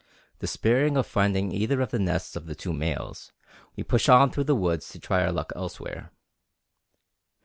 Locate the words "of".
0.97-1.05, 1.79-1.91, 2.35-2.47